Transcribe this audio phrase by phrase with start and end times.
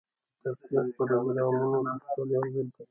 [0.43, 2.79] د تفریح پروګرامونه د ستړیا ضد دي.